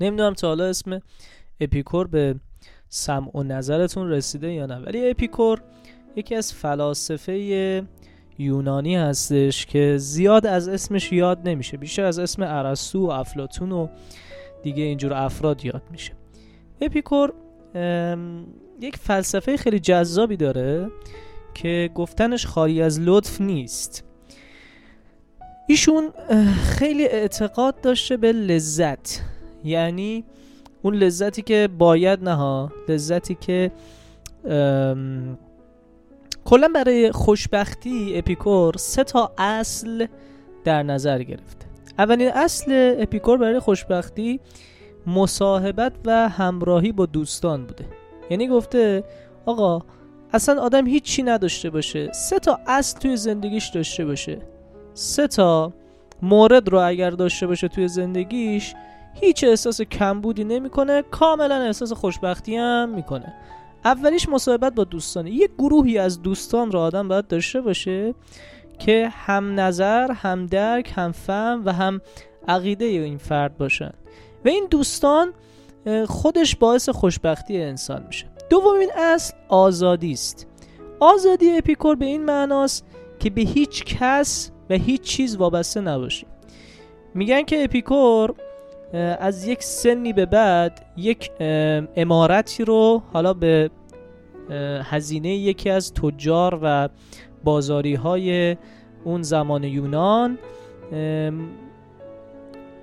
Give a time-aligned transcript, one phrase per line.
[0.00, 1.00] نمی‌دونم تا حالا اسم
[1.60, 2.34] اپیکور به
[2.88, 4.76] سمع و نظرتون رسیده یا نه.
[4.76, 5.62] ولی اپیکور
[6.16, 7.84] یکی از فلاسفه
[8.38, 11.76] یونانی هستش که زیاد از اسمش یاد نمیشه.
[11.76, 13.88] بیشتر از اسم ارسطو و افلاتون و
[14.62, 16.12] دیگه اینجور افراد یاد میشه.
[16.80, 17.32] اپیکور
[18.80, 20.90] یک فلسفه خیلی جذابی داره
[21.54, 24.04] که گفتنش خالی از لطف نیست.
[25.68, 26.12] ایشون
[26.64, 29.20] خیلی اعتقاد داشته به لذت.
[29.66, 30.24] یعنی
[30.82, 33.70] اون لذتی که باید نه ها لذتی که
[36.44, 40.06] کلا برای خوشبختی اپیکور سه تا اصل
[40.64, 41.66] در نظر گرفته
[41.98, 44.40] اولین اصل اپیکور برای خوشبختی
[45.06, 47.84] مصاحبت و همراهی با دوستان بوده.
[48.30, 49.04] یعنی گفته
[49.46, 49.82] آقا
[50.32, 52.12] اصلا آدم هیچی نداشته باشه.
[52.12, 54.38] سه تا اصل توی زندگیش داشته باشه.
[54.94, 55.72] سه تا
[56.22, 58.74] مورد رو اگر داشته باشه توی زندگیش
[59.20, 63.34] هیچ احساس کمبودی نمی‌کنه کاملا احساس خوشبختی هم می‌کنه.
[63.84, 65.30] اولیش مصاحبت با دوستانه.
[65.30, 68.14] یک گروهی از دوستان رو آدم باید داشته باشه
[68.78, 72.00] که هم نظر هم درک هم فهم و هم
[72.48, 73.92] عقیده این فرد باشن.
[74.44, 75.32] و این دوستان
[76.06, 78.26] خودش باعث خوشبختی انسان میشه.
[78.50, 80.46] دومین اصل آزادی است.
[81.00, 82.86] آزادی اپیکور به این معناست
[83.18, 86.28] که به هیچ کس و هیچ چیز وابسته نباشیم
[87.14, 88.34] میگن که اپیکور
[88.92, 91.30] از یک سنی به بعد یک
[91.96, 93.70] امارتی رو حالا به
[94.82, 96.88] هزینه یکی از تجار و
[97.44, 98.56] بازاری های
[99.04, 100.38] اون زمان یونان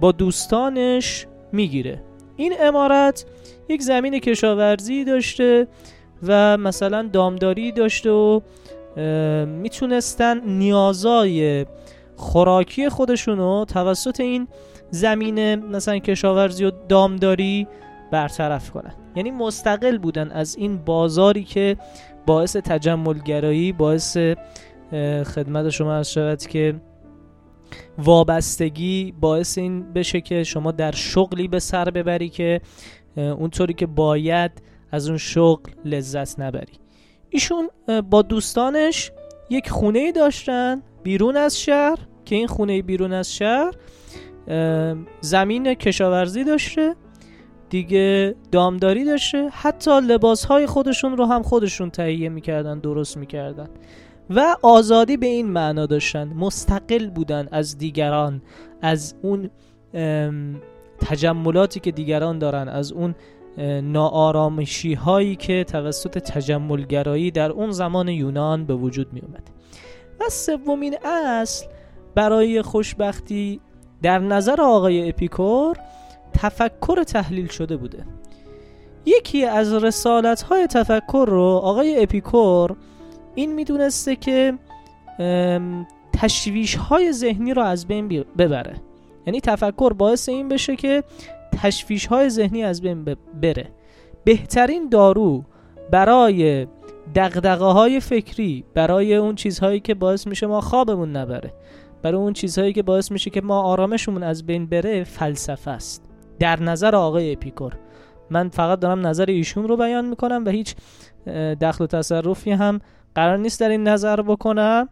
[0.00, 2.02] با دوستانش می‌گیره.
[2.36, 3.24] این امارت
[3.68, 5.66] یک زمین کشاورزی داشته
[6.22, 8.40] و مثلا دامداری داشته و
[9.46, 11.66] می‌تونستن نیازای
[12.16, 14.48] خوراکی خودشونو توسط این
[14.90, 17.66] زمین مثلا کشاورزی و دامداری
[18.10, 18.94] برطرف کنن.
[19.16, 21.76] یعنی مستقل بودن از این بازاری که
[22.26, 24.16] باعث تجملگرایی باعث
[25.34, 26.80] خدمت شما از شود که
[27.98, 32.60] وابستگی باعث این بشه که شما در شغلی به سر ببری که
[33.16, 34.50] اونطوری که باید
[34.92, 36.72] از اون شغل لذت نبری.
[37.30, 37.68] ایشون
[38.10, 39.12] با دوستانش
[39.50, 43.74] یک خونه داشتن بیرون از شهر که این خونه بیرون از شهر
[45.20, 46.94] زمین کشاورزی داشته
[47.70, 53.68] دیگه دامداری داشته حتی لباس های خودشون رو هم خودشون تهیه می‌کردن درست می‌کردن.
[54.30, 58.42] و آزادی به این معنا داشتن مستقل بودن از دیگران
[58.82, 59.50] از اون
[61.00, 63.14] تجملاتی که دیگران دارن از اون
[63.82, 69.50] ناآرامشی هایی که توسط تجملگرایی در اون زمان یونان به وجود می اومد
[70.20, 71.66] و سومین اصل
[72.14, 73.60] برای خوشبختی
[74.02, 75.76] در نظر آقای اپیکور
[76.32, 78.04] تفکر تحلیل شده بوده.
[79.06, 82.76] یکی از رسالت های تفکر رو آقای اپیکور
[83.34, 84.58] این می‌دونسته که
[86.12, 88.76] تشویش های ذهنی رو از بین ببره.
[89.26, 91.04] یعنی تفکر باعث این بشه که
[91.62, 93.04] تشویش های ذهنی از بین
[93.42, 93.70] بره.
[94.24, 95.44] بهترین دارو
[95.90, 96.66] برای
[97.14, 101.52] دقدقه های فکری برای اون چیزهایی که باعث میشه ما خوابمون نبره.
[102.02, 106.04] برای اون چیزهایی که باعث میشه که ما آرامشمون از بین بره فلسفه است.
[106.38, 107.72] در نظر آقای اپیکور.
[108.30, 110.74] من فقط دارم نظر ایشون رو بیان می‌کنم و هیچ
[111.60, 112.80] دخل و تصرفی هم
[113.14, 114.88] قرار نیست در این نظر بکنم.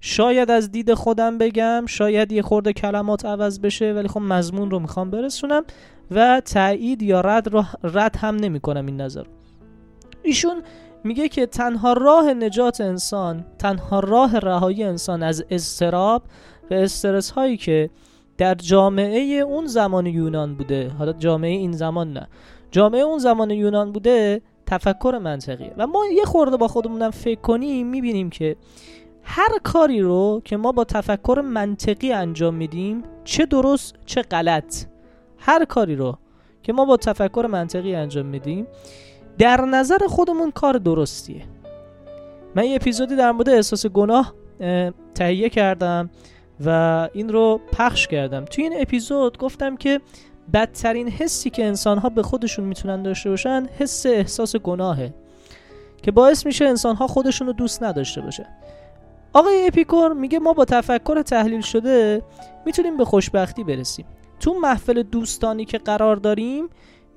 [0.00, 4.78] شاید از دید خودم بگم شاید یه خورده کلمات عوض بشه ولی خب مضمون رو
[4.78, 5.62] می‌خوام برسونم
[6.10, 9.24] و تایید یا رد, رو رد هم نمی‌کنم این نظر
[10.22, 10.62] ایشون
[11.04, 16.22] میگه که تنها راه نجات انسان تنها راه رهایی انسان از استراب
[16.70, 17.90] و استرس هایی که
[18.38, 22.28] در جامعه اون زمان یونان بوده حالا جامعه این زمان نه
[22.70, 25.74] جامعه اون زمان یونان بوده تفکر منطقیه.
[25.76, 28.56] و ما یه خورده با خودمونم فکر کنیم می‌بینیم که
[29.22, 34.84] هر کاری رو که ما با تفکر منطقی انجام میدیم چه درست چه غلط
[35.38, 36.18] هر کاری رو
[36.62, 38.66] که ما با تفکر منطقی انجام میدیم
[39.38, 41.42] در نظر خودمون کار درستیه.
[42.54, 44.34] من یه اپیزودی در مورد احساس گناه
[45.14, 46.10] تهیه کردم
[46.66, 48.44] و این رو پخش کردم.
[48.44, 50.00] توی این اپیزود گفتم که
[50.52, 55.14] بدترین حسی که انسان ها به خودشون می‌تونن داشته باشن حس احساس گناهه
[56.02, 58.46] که باعث میشه انسان ها خودشون رو دوست نداشته باشه.
[59.32, 62.22] آقای اپیکور میگه ما با تفکر تحلیل شده
[62.66, 64.06] می‌تونیم به خوشبختی برسیم.
[64.40, 66.68] تو محفل دوستانی که قرار داریم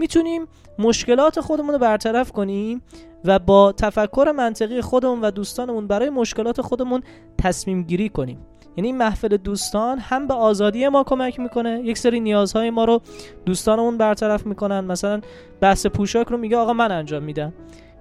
[0.01, 0.47] می‌تونیم
[0.79, 2.81] مشکلات خودمون رو برطرف کنیم
[3.25, 7.03] و با تفکر منطقی خودمون و دوستانمون برای مشکلات خودمون
[7.37, 8.39] تصمیم گیری کنیم.
[8.77, 13.01] یعنی این محفل دوستان هم به آزادی ما کمک می‌کنه یک سری نیازهای ما رو
[13.45, 14.79] دوستانمون برطرف می‌کنن.
[14.79, 15.21] مثلا
[15.61, 17.53] بحث پوشاک رو میگه آقا من انجام میدم.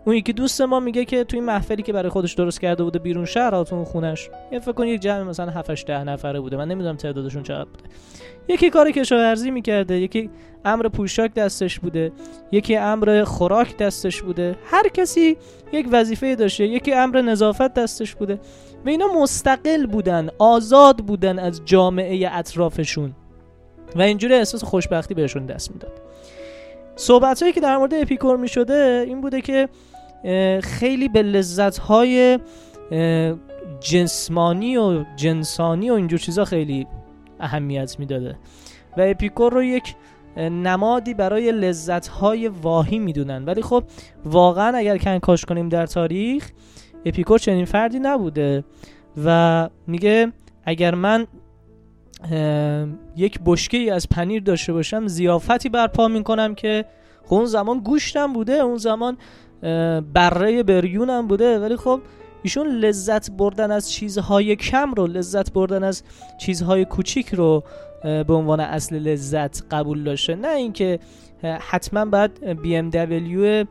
[0.04, 3.24] اون یکی دوست ما میگه که توی محفلی که برای خودش درست کرده بوده بیرون
[3.24, 6.56] شهر تو خونش یه فکر کن یک جمع مثلا 7 ده نفره بوده.
[6.56, 7.84] من نمی‌دونم تعدادشون چقدر بوده.
[8.48, 10.30] یکی کار کشاورزی می‌کرده یکی
[10.64, 12.12] امر پوشاک دستش بوده
[12.52, 14.56] یکی امر خوراک دستش بوده.
[14.64, 15.36] هر کسی
[15.72, 18.40] یک وظیفه داشته یکی امر نظافت دستش بوده.
[18.86, 23.14] و اینا مستقل بودن آزاد بودن از جامعه اطرافشون.
[23.96, 25.92] و اینجوری احساس خوشبختی بهشون دست می‌داد.
[27.00, 29.68] صحبت هایی که در مورد اپیکور می شده این بوده که
[30.62, 32.38] خیلی به لذت های
[33.80, 36.86] جنسمانی و جنسانی و اینجور چیزا خیلی
[37.40, 38.36] اهمیت می‌داده.
[38.96, 39.94] و اپیکور رو یک
[40.36, 43.44] نمادی برای لذت های واهی می‌دونن.
[43.44, 43.84] ولی خب
[44.24, 46.50] واقعا اگر کنکاش کنیم در تاریخ
[47.04, 48.64] اپیکور چنین فردی نبوده.
[49.24, 50.32] و میگه
[50.64, 51.26] اگر من
[53.16, 56.84] یک بشکه ای از پنیر داشته باشم زیافتی برپا می‌کنم که
[57.24, 59.16] خب اون زمان گوشتم بوده اون زمان
[60.14, 62.00] بره بریونم بوده ولی خب
[62.42, 66.02] ایشون لذت بردن از چیزهای کم رو لذت بردن از
[66.38, 67.64] چیزهای کوچیک رو
[68.02, 70.34] به عنوان اصل لذت قبول داشته.
[70.34, 70.98] نه اینکه
[71.42, 73.64] حتما باید بی ام دبلیو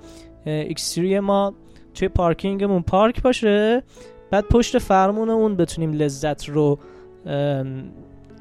[1.22, 1.54] ما
[1.94, 3.84] توی پارکینگمون پارک باشه
[4.32, 6.80] بعد پشت فرمونمون بتونیم لذت رو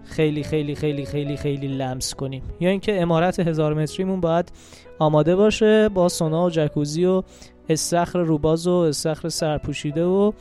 [0.08, 2.42] خیلی خیلی خیلی خیلی خیلی لمس کنیم.
[2.60, 4.52] یا اینکه امارت هزار متریمون باید
[4.98, 7.22] آماده باشه با سونا و جکوزی و
[7.68, 10.32] استخر روباز و استخر سرپوشیده و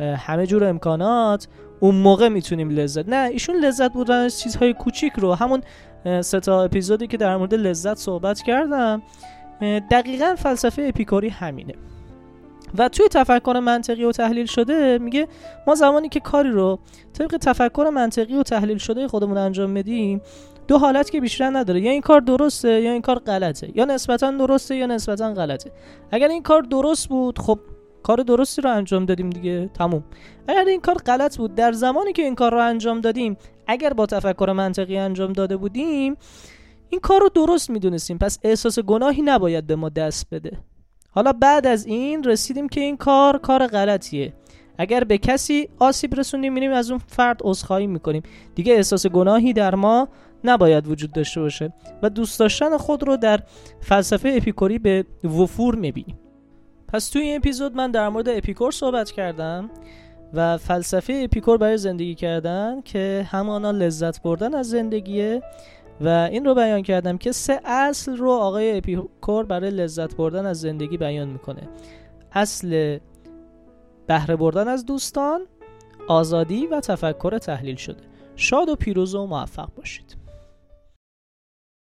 [0.00, 1.48] همه جور امکانات.
[1.80, 5.32] اون موقع می‌تونیم لذت نه ایشون لذت بودن از چیزهای کوچیک رو.
[5.34, 5.62] همون
[6.20, 9.02] سه تا اپیزودی که در مورد لذت صحبت کردم
[9.90, 11.74] دقیقا فلسفه اپیکوری همینه.
[12.78, 15.28] و توی تفکر منطقی و تحلیل شده میگه
[15.66, 16.78] ما زمانی که کاری رو
[17.12, 20.20] طبق تفکر منطقی و تحلیل شده خودمون انجام میدیم
[20.68, 21.80] دو حالت که بیشتر نداره.
[21.80, 23.72] یا این کار درسته یا این کار غلطه.
[23.74, 25.72] یا نسبتا درسته یا نسبتا غلطه.
[26.10, 27.58] اگر این کار درست بود خب
[28.02, 29.70] کار درستی رو انجام دادیم دیگه.
[29.74, 30.04] تموم.
[30.48, 33.36] اگر این کار غلط بود در زمانی که این کار رو انجام دادیم
[33.66, 36.16] اگر با تفکر منطقی انجام داده بودیم
[36.88, 38.18] این کار رو درست می‌دونستیم.
[38.18, 40.58] پس احساس گناهی نباید به ما دست بده.
[41.14, 44.32] حالا بعد از این رسیدیم که این کار کار غلطیه.
[44.78, 48.22] اگر به کسی آسیب رسونیم میریم از اون فرد عذرخواهی می‌کنیم.
[48.54, 50.08] دیگه احساس گناهی در ما
[50.44, 51.72] نباید وجود داشته باشه
[52.02, 53.40] و دوست داشتن خود رو در
[53.80, 56.18] فلسفه اپیکوری به وفور می‌بینیم.
[56.88, 59.70] پس توی این اپیزود من در مورد اپیکور صحبت کردم
[60.34, 65.42] و فلسفه اپیکور برای زندگی کردن که همانا لذت بردن از زندگیه
[66.04, 70.60] و این رو بیان کردم که سه اصل رو آقای اپیکور برای لذت بردن از
[70.60, 71.68] زندگی بیان می‌کنه.
[72.32, 72.98] اصل
[74.06, 75.46] بهره بردن از دوستان
[76.08, 78.02] آزادی و تفکر تحلیل شده.
[78.36, 80.21] شاد و پیروز و موفق باشید.